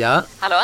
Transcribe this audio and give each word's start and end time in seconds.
Ja? 0.00 0.22
Hallå? 0.38 0.56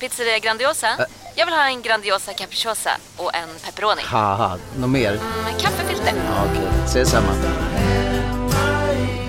Pizzeria 0.00 0.38
Grandiosa? 0.38 0.86
Jag 1.34 1.46
vill 1.46 1.54
ha 1.54 1.64
en 1.66 1.82
Grandiosa 1.82 2.32
capriciosa 2.32 2.90
och 3.16 3.34
en 3.34 3.48
pepperoni. 3.64 4.02
Haha, 4.04 4.58
något 4.78 4.90
mer? 4.90 5.12
Med 5.44 5.60
kaffefilter. 5.60 6.12
Ja, 6.26 6.44
Okej, 6.50 6.68
ses 6.84 7.10
samma. 7.10 7.32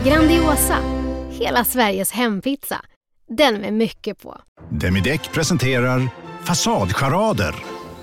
Grandiosa, 0.05 0.77
hela 1.31 1.65
Sveriges 1.65 2.11
hempizza. 2.11 2.81
Den 3.37 3.55
med 3.61 3.73
mycket 3.73 4.19
på. 4.21 4.37
Demideck 4.69 5.31
presenterar 5.31 6.09
Fasadcharader. 6.43 7.55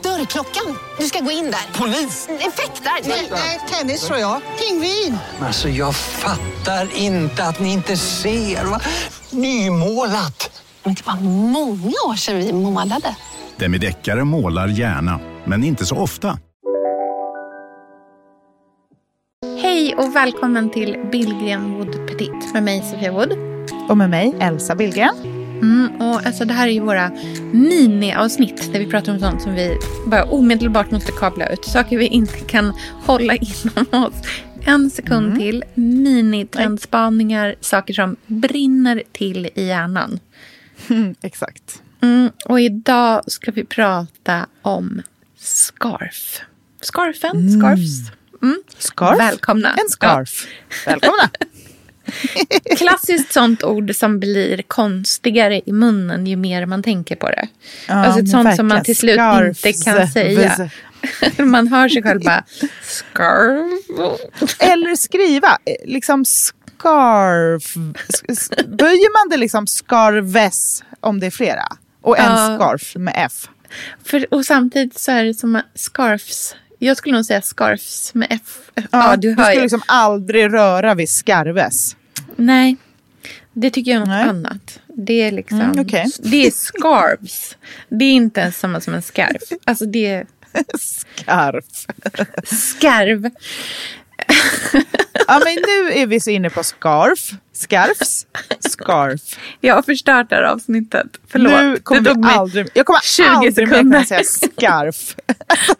Dörrklockan. 0.02 0.78
Du 0.98 1.04
ska 1.06 1.20
gå 1.20 1.30
in 1.30 1.44
där. 1.50 1.78
Polis? 1.78 2.28
Effektar? 2.28 3.08
Nej, 3.34 3.60
tennis 3.70 4.06
tror 4.06 4.18
jag. 4.18 4.40
Pingvin. 4.58 5.18
Alltså 5.40 5.68
jag 5.68 5.96
fattar 5.96 6.88
inte 6.96 7.44
att 7.44 7.60
ni 7.60 7.72
inte 7.72 7.96
ser. 7.96 8.64
Va? 8.64 8.80
Nymålat! 9.30 10.57
Men 10.84 10.94
det 10.94 11.06
var 11.06 11.20
många 11.52 11.92
år 12.08 12.14
sedan 12.16 12.36
vi 12.38 12.52
målade. 12.52 13.16
Demideckare 13.56 14.24
målar 14.24 14.68
gärna, 14.68 15.20
men 15.44 15.64
inte 15.64 15.86
så 15.86 15.96
ofta. 15.96 16.38
Hej 19.62 19.94
och 19.94 20.16
välkommen 20.16 20.70
till 20.70 20.96
Billgren 21.12 21.72
Wood 21.74 22.08
Petit 22.08 22.52
med 22.54 22.62
mig 22.62 22.82
Sofia 22.92 23.12
Wood. 23.12 23.32
Och 23.88 23.96
med 23.96 24.10
mig, 24.10 24.34
Elsa 24.40 24.74
Billgren. 24.74 25.14
Mm, 25.62 25.88
och 26.00 26.26
alltså 26.26 26.44
det 26.44 26.54
här 26.54 26.66
är 26.68 26.72
ju 26.72 26.80
våra 26.80 27.10
miniavsnitt 27.52 28.72
där 28.72 28.78
vi 28.80 28.86
pratar 28.86 29.12
om 29.12 29.18
sånt 29.20 29.42
som 29.42 29.54
vi 29.54 29.78
bara 30.06 30.24
omedelbart 30.24 30.90
måste 30.90 31.12
kabla 31.12 31.48
ut. 31.48 31.64
Saker 31.64 31.98
vi 31.98 32.06
inte 32.06 32.38
kan 32.38 32.72
hålla 33.06 33.34
inom 33.34 34.04
oss 34.04 34.14
en 34.64 34.90
sekund 34.90 35.26
Mm. 35.26 35.38
till. 35.38 35.64
Minitrendspaningar, 35.74 37.54
saker 37.60 37.94
som 37.94 38.16
brinner 38.26 39.02
till 39.12 39.48
i 39.54 39.66
hjärnan. 39.66 40.20
Exakt. 41.22 41.82
Mm, 42.00 42.30
och 42.44 42.60
idag 42.60 43.22
ska 43.26 43.50
vi 43.50 43.64
prata 43.64 44.46
om 44.62 45.02
scarf. 45.38 46.40
Scarfen, 46.80 47.60
scarfs. 47.60 48.10
Mm. 48.42 48.62
Scarf. 48.78 49.18
Välkomna. 49.20 49.72
En 49.72 49.88
scarf. 49.88 50.46
Välkomna. 50.86 51.30
Klassiskt 52.76 53.32
sånt 53.32 53.62
ord 53.64 53.94
som 53.94 54.20
blir 54.20 54.62
konstigare 54.62 55.60
i 55.66 55.72
munnen 55.72 56.26
ju 56.26 56.36
mer 56.36 56.66
man 56.66 56.82
tänker 56.82 57.16
på 57.16 57.26
det. 57.30 57.48
Ja, 57.88 57.94
alltså 57.94 58.20
ett 58.20 58.30
sånt 58.30 58.56
som 58.56 58.68
man 58.68 58.76
verkligen. 58.76 58.84
till 58.84 58.96
slut 58.96 59.66
inte 59.66 59.84
kan 59.84 59.94
Scarfs. 59.94 60.12
säga. 60.12 60.70
man 61.44 61.68
hör 61.68 61.88
sig 61.88 62.02
själv 62.02 62.20
bara 62.20 62.44
scarf. 62.82 63.82
Eller 64.58 64.96
skriva, 64.96 65.58
eh, 65.64 65.88
liksom 65.90 66.24
scarf. 66.24 66.57
S- 68.08 68.22
s- 68.28 68.50
Böjer 68.66 69.12
man 69.24 69.30
det 69.30 69.36
liksom 69.36 69.66
scarves 69.66 70.84
om 71.00 71.20
det 71.20 71.26
är 71.26 71.30
flera? 71.30 71.64
Och 72.02 72.18
en 72.18 72.24
Ja. 72.32 72.56
scarf 72.58 72.96
med 72.96 73.14
F. 73.16 73.48
För, 74.04 74.34
och 74.34 74.44
samtidigt 74.44 74.98
så 74.98 75.12
är 75.12 75.24
det 75.24 75.34
som 75.34 75.60
scarfs. 75.74 76.56
Jag 76.78 76.96
skulle 76.96 77.14
nog 77.16 77.24
säga 77.24 77.42
scarfs 77.42 78.14
med 78.14 78.28
F. 78.30 78.84
Ja, 78.90 79.16
du 79.16 79.34
du 79.34 79.42
hör 79.42 79.50
skulle 79.50 79.62
liksom 79.62 79.82
aldrig 79.86 80.52
röra 80.52 80.94
vid 80.94 81.08
scarves. 81.10 81.96
Nej, 82.36 82.76
det 83.52 83.70
tycker 83.70 83.90
jag 83.90 83.96
är 83.96 84.00
något 84.00 84.08
Nej. 84.08 84.28
annat. 84.28 84.80
Det 84.86 85.22
är 85.22 85.32
liksom, 85.32 85.60
Mm, 85.60 85.80
okej. 85.80 86.06
det 86.18 86.46
är 86.46 86.50
scarves. 86.50 87.56
Det 87.88 88.04
är 88.04 88.12
inte 88.12 88.40
ens 88.40 88.58
samma 88.58 88.80
som 88.80 88.94
en 88.94 89.02
scarf. 89.02 89.42
Alltså 89.64 89.86
det 89.86 90.06
är 90.06 90.26
Scarf. 90.78 91.64
skarv. 92.44 93.30
Ja, 95.30 95.40
men 95.44 95.54
nu 95.54 95.92
är 95.92 96.06
vi 96.06 96.20
så 96.20 96.30
inne 96.30 96.50
på 96.50 96.64
scarf. 96.64 97.30
Scarfs. 97.52 98.26
Scarf. 98.60 99.20
Jag 99.60 99.74
har 99.74 99.82
förstört 99.82 100.30
det 100.30 100.36
här 100.36 100.42
avsnittet. 100.42 101.06
Förlåt. 101.28 101.52
Nu 101.52 101.76
kommer 101.76 102.00
det 102.00 102.10
tog 102.10 102.24
mig 102.24 102.34
aldrig, 102.34 102.68
jag 102.74 102.86
kommer 102.86 103.00
20 103.00 103.22
aldrig 103.24 103.68
mer 103.68 103.76
sekunder. 103.76 103.98
kunna 103.98 104.04
säga 104.04 104.24
scarf. 104.24 105.16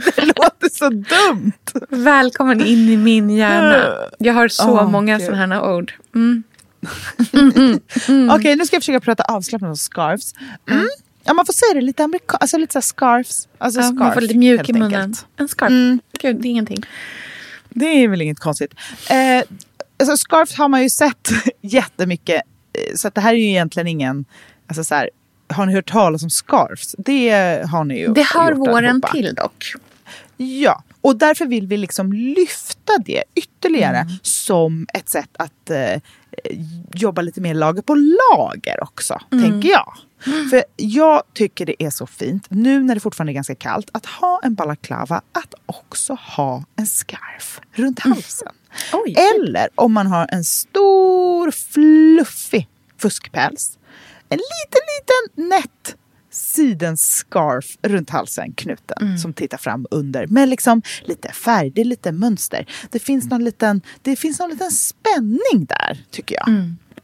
det 0.16 0.24
låter 0.24 0.68
så 0.72 0.88
dumt. 0.88 1.52
Välkommen 1.88 2.66
in 2.66 2.88
i 2.88 2.96
min 2.96 3.30
hjärna. 3.30 3.94
Jag 4.18 4.34
har 4.34 4.48
så 4.48 4.70
Åh, 4.70 4.90
många 4.90 5.20
sådana 5.20 5.54
här 5.54 5.76
ord. 5.76 5.92
Mm. 6.14 6.42
Okej, 8.30 8.56
nu 8.56 8.66
ska 8.66 8.76
jag 8.76 8.82
försöka 8.82 9.00
prata 9.00 9.22
avslappnat 9.22 9.68
om 9.68 9.76
scarfs. 9.76 10.34
Mm. 10.70 10.88
Ja, 11.24 11.34
man 11.34 11.46
får 11.46 11.52
säga 11.52 11.74
det 11.74 11.80
lite 11.80 12.04
amerikanskt, 12.04 12.42
alltså 12.42 12.58
lite 12.58 12.72
så 12.72 12.80
scarfs. 12.80 13.48
Alltså 13.58 13.80
Ja, 13.80 13.86
scarf, 13.86 13.98
man 13.98 14.14
får 14.14 14.20
lite 14.20 14.38
mjuk 14.38 14.68
i 14.68 14.72
munnen. 14.72 15.14
En 15.36 15.48
scarf. 15.48 15.70
Mm. 15.70 16.00
Gud, 16.20 16.36
det 16.36 16.48
är 16.48 16.50
ingenting. 16.50 16.84
Det 17.78 18.04
är 18.04 18.08
väl 18.08 18.22
inget 18.22 18.38
konstigt. 18.38 18.74
Eh, 19.10 19.42
alltså 19.98 20.16
scarfs 20.16 20.54
har 20.54 20.68
man 20.68 20.82
ju 20.82 20.90
sett 20.90 21.28
jättemycket, 21.60 22.42
eh, 22.72 22.94
så 22.94 23.10
det 23.14 23.20
här 23.20 23.34
är 23.34 23.38
ju 23.38 23.48
egentligen 23.48 23.86
ingen, 23.86 24.24
alltså 24.66 24.84
så 24.84 24.94
här, 24.94 25.10
har 25.48 25.66
ni 25.66 25.74
hört 25.74 25.90
talas 25.90 26.22
om 26.22 26.30
scarfs? 26.30 26.94
Det 26.98 27.30
har 27.70 27.84
ni 27.84 27.98
ju 27.98 28.08
Det 28.08 28.26
hör 28.34 28.52
våren 28.52 29.02
till 29.12 29.34
dock. 29.34 29.72
Ja, 30.36 30.82
och 31.00 31.16
därför 31.16 31.46
vill 31.46 31.66
vi 31.66 31.76
liksom 31.76 32.12
lyfta 32.12 32.92
det 33.06 33.24
ytterligare 33.34 34.06
som 34.22 34.86
ett 34.94 35.08
sätt 35.08 35.30
att 35.38 35.70
eh, 35.70 36.00
jobba 36.94 37.22
lite 37.22 37.40
mer 37.40 37.54
lager 37.54 37.82
på 37.82 37.94
lager 37.94 38.82
också, 38.82 39.20
tänker 39.30 39.68
jag. 39.68 39.94
För 40.50 40.64
jag 40.76 41.22
tycker 41.34 41.66
det 41.66 41.82
är 41.82 41.90
så 41.90 42.06
fint, 42.06 42.46
nu 42.50 42.82
när 42.82 42.94
det 42.94 43.00
fortfarande 43.00 43.32
är 43.32 43.34
ganska 43.34 43.54
kallt, 43.54 43.90
att 43.92 44.06
ha 44.06 44.40
en 44.42 44.54
balaklava, 44.54 45.22
att 45.32 45.54
också 45.66 46.16
ha 46.20 46.64
en 46.76 46.86
scarf 46.86 47.60
runt 47.72 47.98
halsen. 48.00 48.52
Oj. 48.92 49.14
Eller 49.36 49.68
om 49.74 49.92
man 49.92 50.06
har 50.06 50.26
en 50.32 50.44
stor 50.44 51.50
fluffig 51.50 52.68
fuskpäls, 52.98 53.78
en 54.28 54.38
liten, 54.38 54.82
liten 54.98 55.48
nätt 55.48 55.96
sidenscarf 56.30 57.76
runt 57.82 58.10
halsen 58.10 58.52
knuten 58.52 59.18
som 59.18 59.32
tittar 59.32 59.58
fram 59.58 59.86
under 59.90 60.26
med 60.26 60.48
liksom 60.48 60.82
lite 61.04 61.32
färg, 61.32 61.70
det 61.70 61.80
är 61.80 61.84
lite 61.84 62.12
mönster. 62.12 62.66
Det 62.90 62.98
finns 62.98 63.30
någon 63.30 63.44
liten, 63.44 63.80
det 64.02 64.16
finns 64.16 64.38
någon 64.38 64.50
liten 64.50 64.70
spänning 64.70 65.66
där 65.68 66.04
tycker 66.10 66.34
jag. 66.36 66.48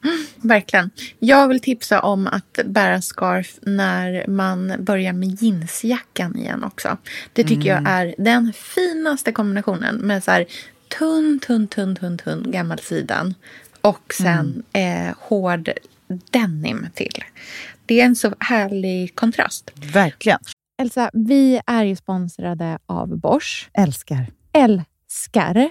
Verkligen. 0.36 0.90
Jag 1.18 1.48
vill 1.48 1.60
tipsa 1.60 2.00
om 2.00 2.26
att 2.26 2.58
bära 2.64 3.02
scarf 3.02 3.58
när 3.62 4.24
man 4.28 4.72
börjar 4.78 5.12
med 5.12 5.42
jeansjackan 5.42 6.38
igen 6.38 6.64
också. 6.64 6.96
Det 7.32 7.44
tycker 7.44 7.68
jag 7.68 7.82
är 7.86 8.14
den 8.18 8.52
finaste 8.52 9.32
kombinationen 9.32 9.96
med 9.96 10.24
så 10.24 10.30
här 10.30 10.46
tunn, 10.98 11.40
tunn, 11.46 11.68
tunn, 11.68 11.96
tunn, 11.96 12.18
tunn 12.18 12.50
gammal 12.50 12.78
sidan 12.78 13.34
och 13.80 14.14
sen 14.14 14.62
eh, 14.72 15.14
hård 15.18 15.70
denim 16.30 16.86
till. 16.94 17.24
Det 17.86 18.00
är 18.00 18.04
en 18.04 18.16
så 18.16 18.34
härlig 18.40 19.14
kontrast. 19.14 19.70
Verkligen. 19.74 20.38
Elsa, 20.82 21.10
vi 21.12 21.60
är 21.66 21.84
ju 21.84 21.96
sponsrade 21.96 22.78
av 22.86 23.18
Bosch. 23.18 23.70
Älskar. 23.72 24.26
älskar 24.52 25.70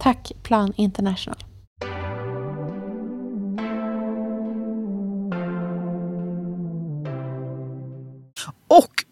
Tack 0.00 0.32
Plan 0.42 0.72
International. 0.76 1.44
Och 8.68 9.04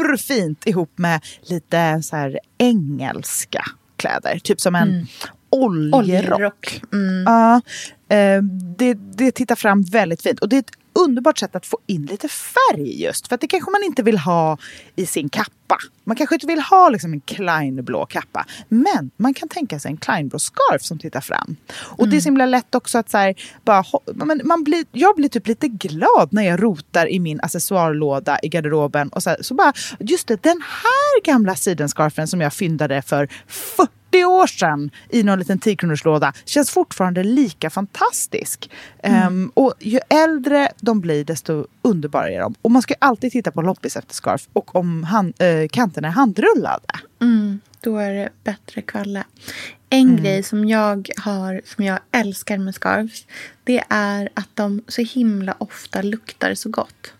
urfint 0.00 0.66
ihop 0.66 0.98
med 0.98 1.20
lite 1.42 2.02
så 2.02 2.16
här 2.16 2.38
engelska 2.58 3.64
kläder. 3.96 4.38
Typ 4.38 4.60
som 4.60 4.74
en 4.74 4.88
oljerock. 4.88 5.43
Oljerock. 5.54 6.82
Mm. 6.92 7.24
Ja, 7.26 7.60
eh, 8.16 8.42
det, 8.76 8.94
det 8.94 9.32
tittar 9.32 9.56
fram 9.56 9.82
väldigt 9.82 10.22
fint. 10.22 10.40
Och 10.40 10.48
det 10.48 10.56
är 10.56 10.60
ett 10.60 10.70
underbart 10.94 11.38
sätt 11.38 11.56
att 11.56 11.66
få 11.66 11.78
in 11.86 12.06
lite 12.06 12.28
färg 12.28 13.02
just. 13.02 13.28
För 13.28 13.34
att 13.34 13.40
det 13.40 13.46
kanske 13.46 13.70
man 13.70 13.82
inte 13.84 14.02
vill 14.02 14.18
ha 14.18 14.58
i 14.96 15.06
sin 15.06 15.28
kappa. 15.28 15.76
Man 16.04 16.16
kanske 16.16 16.34
inte 16.34 16.46
vill 16.46 16.60
ha 16.60 16.88
liksom 16.88 17.12
en 17.12 17.20
Klein-blå 17.20 18.06
kappa. 18.06 18.46
Men 18.68 19.10
man 19.16 19.34
kan 19.34 19.48
tänka 19.48 19.80
sig 19.80 19.90
en 19.90 19.96
Klein-blå 19.96 20.38
scarf 20.38 20.82
som 20.82 20.98
tittar 20.98 21.20
fram. 21.20 21.56
Och 21.80 22.08
det 22.08 22.16
är 22.16 22.20
så 22.20 22.26
himla 22.26 22.46
lätt 22.46 22.74
också 22.74 22.98
att 22.98 23.10
så 23.10 23.18
här, 23.18 23.34
bara, 23.64 23.84
men 24.14 24.40
man 24.44 24.64
blir, 24.64 24.84
jag 24.92 25.16
blir 25.16 25.28
typ 25.28 25.46
lite 25.46 25.68
glad 25.68 26.28
när 26.32 26.42
jag 26.42 26.62
rotar 26.62 27.08
i 27.08 27.20
min 27.20 27.40
accessoarlåda 27.40 28.38
i 28.42 28.48
garderoben. 28.48 29.08
Och 29.08 29.22
så, 29.22 29.30
här, 29.30 29.38
så 29.42 29.54
bara, 29.54 29.72
just 29.98 30.26
det, 30.26 30.42
den 30.42 30.62
här 30.62 31.24
gamla 31.24 31.54
sidenscarfen 31.54 32.28
som 32.28 32.40
jag 32.40 32.52
fyndade 32.52 33.02
för 33.02 33.28
40 33.46 34.03
år 34.14 34.46
sedan 34.46 34.90
i 35.08 35.22
någon 35.22 35.38
liten 35.38 35.58
10 35.58 35.76
låda 36.04 36.32
känns 36.44 36.70
fortfarande 36.70 37.24
lika 37.24 37.70
fantastisk. 37.70 38.70
Ehm, 39.02 39.50
och 39.54 39.74
ju 39.80 40.00
äldre 40.08 40.68
de 40.80 41.00
blir 41.00 41.24
desto 41.24 41.66
underbarare 41.82 42.34
är 42.34 42.40
de. 42.40 42.54
Och 42.62 42.70
man 42.70 42.82
ska 42.82 42.94
ju 42.94 42.98
alltid 42.98 43.32
titta 43.32 43.50
på 43.50 43.62
loppis 43.62 43.96
efter 43.96 44.14
scarf 44.14 44.48
och 44.52 44.76
om 44.76 45.04
hand, 45.04 45.34
eh, 45.38 45.68
kanterna 45.68 46.08
är 46.08 46.12
handrullade. 46.12 46.86
Mm, 47.22 47.60
då 47.80 47.98
är 47.98 48.14
det 48.14 48.28
bättre 48.44 48.82
kvalle. 48.82 49.24
En 49.90 50.16
grej 50.16 50.42
som 50.42 50.64
jag 50.64 51.10
har, 51.16 51.60
som 51.64 51.84
jag 51.84 51.98
älskar 52.12 52.58
med 52.58 52.74
scarves, 52.74 53.26
det 53.64 53.84
är 53.88 54.28
att 54.34 54.48
de 54.54 54.82
så 54.88 55.02
himla 55.02 55.54
ofta 55.58 56.02
luktar 56.02 56.54
så 56.54 56.68
gott. 56.68 57.13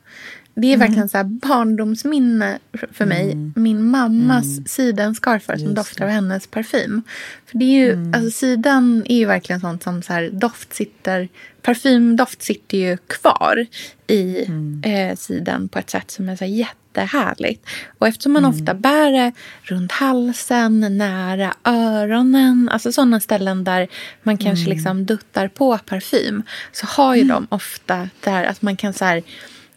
Det 0.57 0.73
är 0.73 0.77
verkligen 0.77 1.09
så 1.09 1.17
här 1.17 1.25
barndomsminne 1.25 2.59
för 2.93 3.07
mig. 3.07 3.37
Min 3.55 3.91
mammas 3.91 4.47
sidenscarfar 4.67 5.57
som 5.57 5.75
doftar 5.75 6.05
av 6.05 6.11
hennes 6.11 6.47
parfym. 6.47 7.03
För 7.47 7.59
det 7.59 7.65
är 7.65 7.87
ju, 7.87 8.13
alltså 8.15 8.31
siden 8.31 9.05
är 9.09 9.17
ju 9.17 9.27
verkligen 9.27 9.61
sånt 9.61 9.83
som 9.83 10.03
så 10.03 10.13
här 10.13 10.31
doft 10.33 10.75
sitter, 10.75 11.29
parfymdoft 11.63 12.43
sitter 12.43 12.79
ju 12.79 12.97
kvar 12.97 13.67
i 14.07 14.47
eh, 14.83 15.17
siden 15.17 15.69
på 15.69 15.79
ett 15.79 15.91
sätt 15.91 16.11
som 16.11 16.29
är 16.29 16.37
så 16.37 16.45
här 16.45 16.53
jättehärligt. 16.53 17.67
Och 17.99 18.09
eftersom 18.09 18.33
man 18.33 18.45
ofta 18.45 18.75
bär 18.75 19.13
det 19.13 19.33
runt 19.63 19.93
halsen, 19.93 20.99
nära 20.99 21.55
öronen, 21.65 22.69
alltså 22.73 22.93
sådana 22.93 23.21
ställen 23.21 23.65
där 23.65 23.89
man 24.23 24.39
kanske 24.39 24.69
liksom 24.71 25.07
duttar 25.07 25.49
på 25.49 25.79
parfym, 25.79 26.43
så 26.73 26.87
har 26.87 27.15
ju 27.15 27.25
de 27.25 27.47
ofta 27.51 28.09
där 28.21 28.45
att 28.45 28.63
man 28.63 28.77
kan 28.77 28.93
så 28.93 29.05
här 29.05 29.23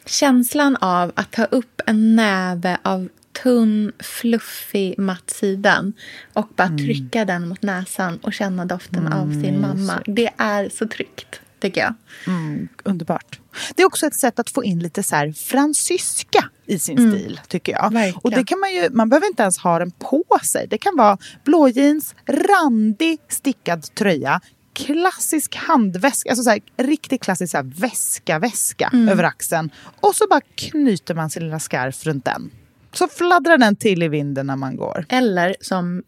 Känslan 0.08 0.76
av 0.76 1.12
att 1.16 1.32
ta 1.32 1.46
upp 1.46 1.82
en 1.86 2.16
näve 2.16 2.78
av 2.84 3.10
tunn, 3.44 3.92
fluffig, 4.00 5.00
matt 5.00 5.30
sidan 5.30 5.94
och 6.34 6.48
bara 6.56 6.68
trycka 6.68 7.26
den 7.26 7.48
mot 7.48 7.62
näsan 7.62 8.18
och 8.18 8.34
känna 8.34 8.66
doften 8.66 9.14
av 9.14 9.32
sin 9.32 9.62
mamma. 9.62 10.02
Det 10.06 10.30
är 10.38 10.70
så 10.70 10.88
tryggt, 10.88 11.42
tycker 11.60 11.82
jag. 11.82 11.94
Mm, 12.28 12.68
underbart. 12.84 13.40
Det 13.76 13.82
är 13.82 13.86
också 13.86 14.06
ett 14.06 14.16
sätt 14.16 14.40
att 14.40 14.50
få 14.50 14.64
in 14.64 14.80
lite 14.80 15.04
så 15.04 15.16
här 15.16 15.32
fransyska 15.32 16.50
i 16.66 16.80
sin 16.80 17.12
stil, 17.12 17.40
tycker 17.48 17.72
jag. 17.72 17.94
Verkligen. 17.94 18.20
Och 18.24 18.32
det 18.32 18.44
kan 18.44 18.60
man 18.60 18.74
ju, 18.74 18.90
man 18.92 19.10
behöver 19.10 19.28
inte 19.28 19.44
ens 19.44 19.58
ha 19.58 19.80
den 19.80 19.92
på 19.92 20.24
sig. 20.44 20.68
Det 20.68 20.78
kan 20.78 20.96
vara 20.98 21.18
blå 21.44 21.68
jeans, 21.68 22.16
randig 22.26 23.20
stickad 23.30 23.96
tröja, 23.96 24.42
klassisk 24.78 25.56
handväska, 25.56 26.30
alltså 26.30 26.44
så 26.44 26.50
här, 26.50 26.60
riktigt 26.78 27.24
klassisk 27.24 27.52
så 27.52 27.58
här, 27.58 27.64
väska, 27.64 28.40
väska 28.40 28.92
över 29.10 29.24
axeln. 29.24 29.70
Och 30.00 30.16
så 30.16 30.28
bara 30.30 30.42
knyter 30.56 31.16
man 31.16 31.30
sin 31.30 31.44
lilla 31.44 31.60
scarf 31.60 32.06
runt 32.06 32.26
den. 32.26 32.52
Så 32.94 33.08
fladdrar 33.08 33.58
den 33.58 33.76
till 33.76 34.04
i 34.04 34.08
vinden 34.08 34.48
när 34.48 34.56
man 34.56 34.76
går. 34.76 35.06
Eller 35.10 35.56
som 35.62 36.04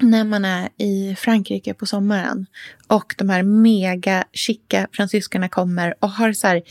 när 0.00 0.24
man 0.24 0.44
är 0.44 0.68
i 0.76 1.16
Frankrike 1.18 1.74
på 1.74 1.86
sommaren 1.86 2.46
och 2.86 3.14
de 3.18 3.28
här 3.28 3.42
mega 3.42 4.24
chicka 4.32 4.88
fransyskorna 4.92 5.48
kommer 5.48 5.94
och 6.00 6.10
har 6.10 6.32
så 6.32 6.46
här 6.46 6.62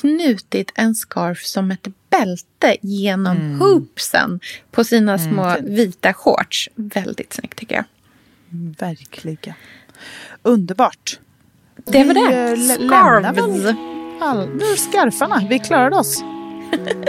knutit 0.00 0.72
en 0.74 0.94
scarf 0.94 1.42
som 1.42 1.70
ett 1.70 1.86
bälte 2.10 2.76
genom 2.82 3.60
hoopsen 3.60 4.40
på 4.70 4.84
sina 4.84 5.18
små 5.18 5.56
vita 5.62 6.14
shorts. 6.14 6.68
Väldigt 6.74 7.32
snyggt 7.32 7.58
tycker 7.58 7.74
jag. 7.74 7.84
Verkligen. 8.78 9.54
Underbart. 10.42 11.18
Det 11.86 12.04
var 12.04 12.14
det. 12.14 12.50
eh, 12.52 12.86
Scarves. 12.86 13.74
All, 14.20 14.48
nu 14.48 14.76
scarfarna. 14.76 15.42
Vi 15.50 15.58
klarade 15.58 15.96
oss. 15.96 16.22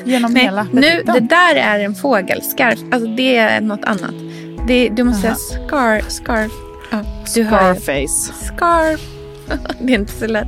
Genom 0.03 0.33
Nej, 0.33 0.43
hela 0.43 0.67
nu, 0.71 1.03
det 1.05 1.19
där 1.19 1.55
är 1.55 1.79
en 1.79 1.95
fågel. 1.95 2.41
Scarf. 2.41 2.79
Alltså 2.91 3.09
det 3.09 3.37
är 3.37 3.61
något 3.61 3.85
annat. 3.85 4.13
Det, 4.67 4.89
du 4.89 5.03
måste 5.03 5.21
säga 5.21 5.35
scar, 5.35 6.01
scarf. 6.09 6.51
Ja. 6.91 7.03
Scarface. 7.25 8.33
Scarf. 8.45 9.01
det 9.81 9.93
är 9.93 9.99
inte 9.99 10.13
så 10.13 10.27
lätt. 10.27 10.47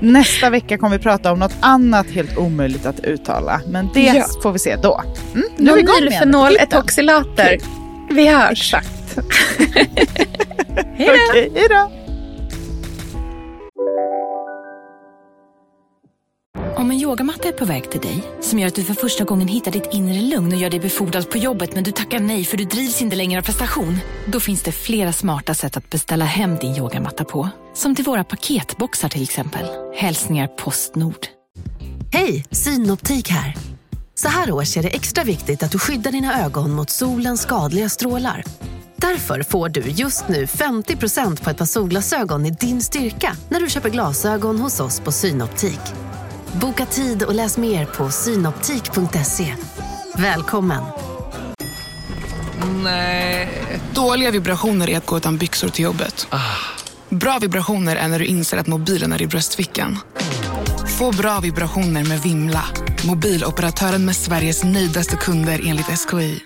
Nästa 0.00 0.50
vecka 0.50 0.78
kommer 0.78 0.96
vi 0.98 1.02
prata 1.02 1.32
om 1.32 1.38
något 1.38 1.56
annat 1.60 2.06
helt 2.10 2.36
omöjligt 2.36 2.86
att 2.86 3.00
uttala. 3.00 3.60
Men 3.68 3.88
det 3.94 4.00
Ja. 4.00 4.24
får 4.42 4.52
vi 4.52 4.58
se 4.58 4.76
då. 4.76 5.02
Mm, 5.34 5.46
nu 5.56 5.70
är 5.70 5.74
vi 5.74 5.80
igång 5.80 5.94
igen. 5.96 6.10
Nonylfenol 6.30 6.48
Titten. 6.50 6.66
etoxylater. 6.68 7.58
Vi 8.10 8.28
hörs. 8.28 8.74
Exakt. 8.74 9.18
Hej 10.76 11.06
då. 11.06 11.30
Okej, 11.30 11.52
hej 11.54 11.68
då. 11.68 11.90
Om 16.76 16.90
en 16.90 17.00
yogamatta 17.00 17.48
är 17.48 17.52
på 17.52 17.64
väg 17.64 17.90
till 17.90 18.00
dig, 18.00 18.22
som 18.40 18.58
gör 18.58 18.68
att 18.68 18.74
du 18.74 18.84
för 18.84 18.94
första 18.94 19.24
gången 19.24 19.48
hittar 19.48 19.70
ditt 19.70 19.88
inre 19.92 20.20
lugn 20.20 20.52
och 20.52 20.58
gör 20.58 20.70
dig 20.70 20.80
befordrad 20.80 21.30
på 21.30 21.38
jobbet 21.38 21.74
men 21.74 21.84
du 21.84 21.92
tackar 21.92 22.20
nej 22.20 22.44
för 22.44 22.56
du 22.56 22.64
drivs 22.64 23.02
inte 23.02 23.16
längre 23.16 23.40
av 23.40 23.44
prestation. 23.44 23.98
Då 24.26 24.40
finns 24.40 24.62
det 24.62 24.72
flera 24.72 25.12
smarta 25.12 25.54
sätt 25.54 25.76
att 25.76 25.90
beställa 25.90 26.24
hem 26.24 26.56
din 26.56 26.76
yogamatta 26.76 27.24
på. 27.24 27.48
Som 27.74 27.94
till 27.94 28.04
våra 28.04 28.24
paketboxar 28.24 29.08
till 29.08 29.22
exempel. 29.22 29.66
Hälsningar 29.94 30.46
Postnord. 30.46 31.26
Hej, 32.12 32.44
Synoptik 32.50 33.28
här. 33.28 33.56
Så 34.14 34.28
här 34.28 34.52
års 34.52 34.76
är 34.76 34.82
det 34.82 34.88
extra 34.88 35.24
viktigt 35.24 35.62
att 35.62 35.70
du 35.72 35.78
skyddar 35.78 36.12
dina 36.12 36.44
ögon 36.44 36.70
mot 36.70 36.90
solens 36.90 37.42
skadliga 37.42 37.88
strålar. 37.88 38.44
Därför 39.02 39.42
får 39.42 39.68
du 39.68 39.80
just 39.80 40.28
nu 40.28 40.44
50% 40.44 41.44
på 41.44 41.50
ett 41.50 41.56
par 41.56 41.64
solglasögon 41.64 42.46
i 42.46 42.50
din 42.50 42.82
styrka 42.82 43.36
när 43.48 43.60
du 43.60 43.70
köper 43.70 43.90
glasögon 43.90 44.58
hos 44.58 44.80
oss 44.80 45.00
på 45.00 45.12
Synoptik. 45.12 45.80
Boka 46.52 46.86
tid 46.86 47.22
och 47.22 47.34
läs 47.34 47.58
mer 47.58 47.86
på 47.86 48.10
synoptik.se. 48.10 49.54
Välkommen! 50.16 50.82
Dåliga 53.94 54.30
vibrationer 54.30 54.90
är 54.90 54.96
att 54.96 55.06
gå 55.06 55.16
utan 55.16 55.38
byxor 55.38 55.68
till 55.68 55.84
jobbet. 55.84 56.26
Bra 57.08 57.38
vibrationer 57.38 57.96
är 57.96 58.08
när 58.08 58.18
du 58.18 58.24
inser 58.24 58.56
att 58.56 58.66
mobilen 58.66 59.12
är 59.12 59.22
i 59.22 59.26
bröstfickan. 59.26 59.98
Få 60.98 61.12
bra 61.12 61.40
vibrationer 61.40 62.04
med 62.04 62.20
Vimla. 62.22 62.64
Mobiloperatören 63.06 64.04
med 64.04 64.16
Sveriges 64.16 64.64
nöjdaste 64.64 65.16
kunder 65.16 65.60
enligt 65.66 65.86
SKI. 65.86 66.42